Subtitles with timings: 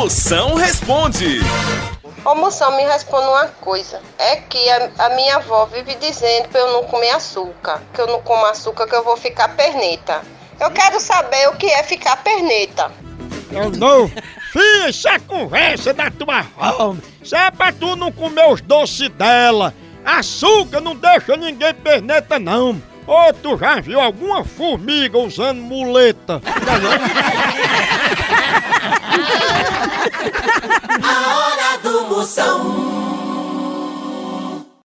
[0.00, 1.40] Moção responde.
[2.24, 4.00] Ô moção, me responda uma coisa.
[4.18, 7.82] É que a, a minha avó vive dizendo pra eu não comer açúcar.
[7.92, 10.22] Que eu não como açúcar, que eu vou ficar perneta.
[10.58, 12.90] Eu quero saber o que é ficar perneta.
[13.52, 14.10] Eu não.
[15.06, 16.96] É conversa da tua avó.
[17.22, 19.74] Isso é pra tu não comer os doces dela.
[20.02, 22.82] Açúcar não deixa ninguém perneta, não.
[23.06, 26.40] Ou tu já viu alguma formiga usando muleta?
[26.46, 28.40] Hora
[32.30, 32.79] Moção.